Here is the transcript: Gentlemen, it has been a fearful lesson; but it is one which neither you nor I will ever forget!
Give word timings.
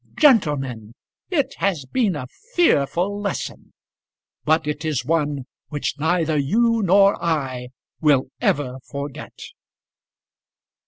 Gentlemen, 0.17 0.93
it 1.29 1.53
has 1.57 1.85
been 1.85 2.15
a 2.15 2.25
fearful 2.55 3.21
lesson; 3.21 3.71
but 4.43 4.65
it 4.65 4.83
is 4.83 5.05
one 5.05 5.45
which 5.69 5.99
neither 5.99 6.39
you 6.39 6.81
nor 6.83 7.23
I 7.23 7.67
will 7.99 8.29
ever 8.41 8.79
forget! 8.89 9.35